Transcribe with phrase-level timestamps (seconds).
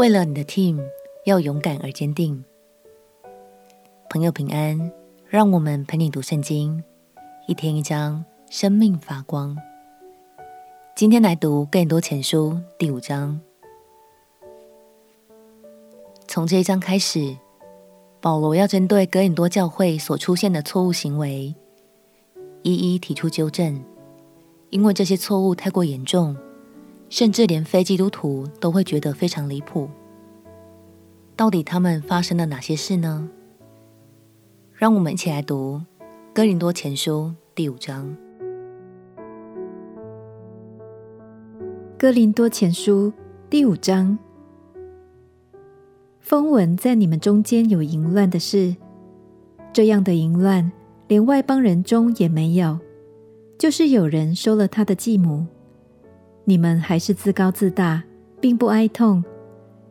[0.00, 0.82] 为了你的 team
[1.26, 2.42] 要勇敢而坚定。
[4.08, 4.90] 朋友平安，
[5.28, 6.82] 让我们陪你读圣经，
[7.46, 9.54] 一天一章，生命发光。
[10.96, 13.38] 今天来读哥林多前书第五章。
[16.26, 17.36] 从这一章开始，
[18.22, 21.54] 保罗要针对哥林多教会所出现的错误行为，
[22.62, 23.84] 一一提出纠正，
[24.70, 26.34] 因为这些错误太过严重。
[27.10, 29.90] 甚至连非基督徒都会觉得非常离谱。
[31.36, 33.28] 到底他们发生了哪些事呢？
[34.72, 35.82] 让我们一起来读
[36.32, 38.16] 《哥林多前书》第五章。
[41.98, 43.08] 《哥林多前书》
[43.50, 44.16] 第五章，
[46.20, 48.76] 风闻在你们中间有淫乱的事，
[49.72, 50.70] 这样的淫乱
[51.08, 52.78] 连外邦人中也没有，
[53.58, 55.44] 就是有人收了他的继母。
[56.44, 58.02] 你们还是自高自大，
[58.40, 59.22] 并不哀痛，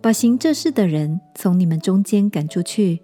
[0.01, 3.01] 把行这事的人从你们中间赶出去。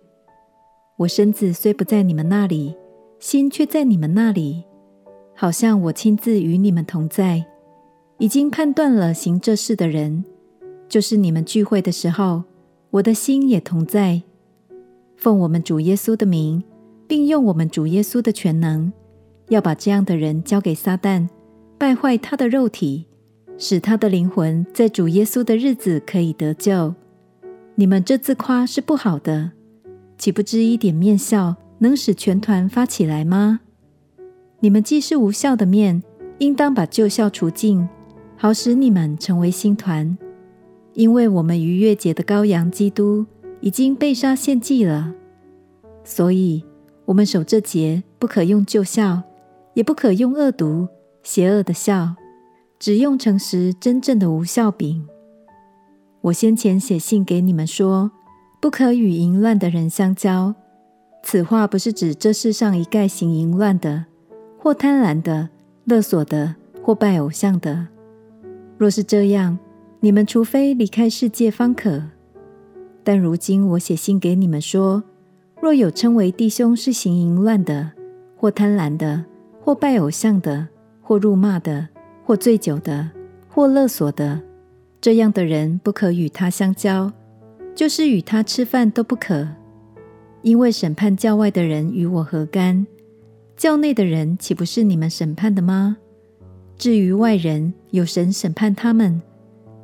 [0.98, 2.76] 我身子虽不在你们那里，
[3.20, 4.64] 心却在你们那里，
[5.34, 7.46] 好像我亲自与你们同在，
[8.18, 10.24] 已经判断了行这事的人，
[10.88, 12.44] 就是你们聚会的时候，
[12.92, 14.22] 我的心也同在。
[15.18, 16.64] 奉我们主耶稣的名，
[17.08, 18.92] 并用我们主耶稣的全能，
[19.50, 21.28] 要把这样的人交给撒旦，
[21.78, 23.06] 败坏他的肉体。
[23.58, 26.94] 使他的灵魂在主耶稣的日子可以得救。
[27.76, 29.52] 你们这自夸是不好的，
[30.18, 33.60] 岂不知一点面笑能使全团发起来吗？
[34.60, 36.02] 你们既是无效的面，
[36.40, 37.88] 应当把旧笑除尽，
[38.38, 40.18] 好使你们成为新团。
[40.94, 43.26] 因为我们逾越节的羔羊基督
[43.60, 45.14] 已经被杀献祭了，
[46.06, 46.64] 所以
[47.04, 49.22] 我们守这节不可用旧笑，
[49.74, 50.88] 也不可用恶毒
[51.22, 52.16] 邪恶的笑。
[52.80, 55.08] 只用诚实真正的无酵饼。
[56.22, 58.12] 我先前写信给你们说，
[58.60, 60.56] 不可与淫乱的人相交。
[61.24, 64.06] 此话不是指这世上一概行淫乱的，
[64.60, 65.50] 或贪婪的、
[65.86, 67.88] 勒索的，或拜偶像的。
[68.78, 69.58] 若是这样，
[70.02, 72.04] 你们除非离开世界方可。
[73.04, 75.04] 但如今我写信给你们说，
[75.62, 77.92] 若有称为弟兄是行淫乱的，
[78.36, 79.26] 或贪婪的，
[79.62, 80.68] 或拜偶像的，
[81.02, 81.88] 或辱骂的，
[82.26, 83.08] 或醉酒的，
[83.48, 84.42] 或勒索的，
[85.00, 87.14] 这样的人不可与他相交，
[87.76, 89.48] 就是与他吃饭都不可，
[90.42, 92.88] 因为审判教外的人与我何干？
[93.56, 95.98] 教内的人岂不是你们审判的吗？
[96.78, 99.22] 至于外人，有神审判他们。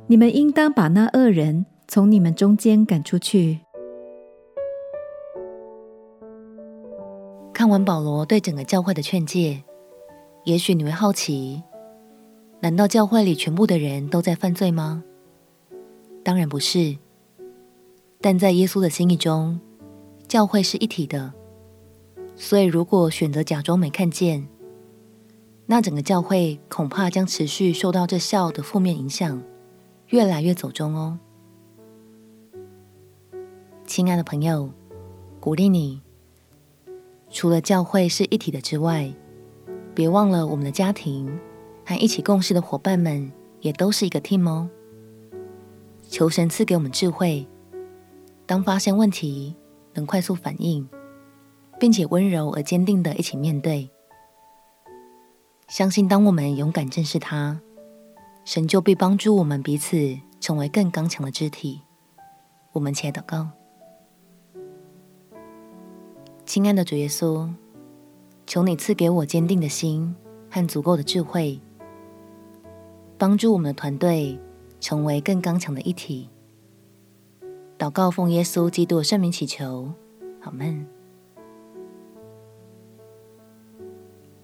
[0.08, 3.60] 你们应当把那恶人从你们中间赶出去。
[7.54, 9.62] 看完保罗对整个教会的劝诫，
[10.44, 11.62] 也许你会好奇。
[12.62, 15.02] 难道教会里全部的人都在犯罪吗？
[16.22, 16.96] 当然不是。
[18.20, 19.58] 但在耶稣的心意中，
[20.28, 21.32] 教会是一体的。
[22.36, 24.46] 所以，如果选择假装没看见，
[25.66, 29.42] 那整个教会恐怕将持续受到这笑的负面影响，
[30.10, 31.18] 越来越走中哦。
[33.84, 34.70] 亲爱的朋友，
[35.40, 36.00] 鼓励你，
[37.28, 39.12] 除了教会是一体的之外，
[39.96, 41.28] 别忘了我们的家庭。
[41.84, 44.68] 和一起共事的伙伴们也都是一个 team 哦。
[46.08, 47.46] 求神赐给我们智慧，
[48.46, 49.56] 当发现问题
[49.94, 50.86] 能快速反应，
[51.80, 53.90] 并且温柔而坚定的一起面对。
[55.68, 57.60] 相信当我们勇敢正视它，
[58.44, 61.80] 神就必帮助我们彼此成为更刚强的肢体。
[62.72, 63.48] 我们且祷告：
[66.44, 67.48] 亲爱的主耶稣，
[68.46, 70.14] 求你赐给我坚定的心
[70.50, 71.58] 和足够的智慧。
[73.22, 74.36] 帮助我们的团队
[74.80, 76.28] 成为更刚强的一体。
[77.78, 79.88] 祷告奉耶稣基督的圣名祈求，
[80.40, 80.84] 阿们。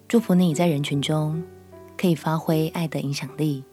[0.07, 1.43] 祝福你在人群中
[1.97, 3.65] 可以发挥爱的影响力。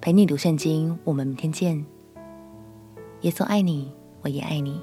[0.00, 1.84] 陪你读圣经，我们明天见。
[3.20, 3.92] 耶稣爱你，
[4.22, 4.80] 我也爱你。